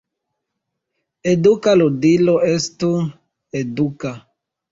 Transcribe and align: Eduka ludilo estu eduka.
Eduka 1.33 1.75
ludilo 1.81 2.35
estu 2.53 2.91
eduka. 3.63 4.15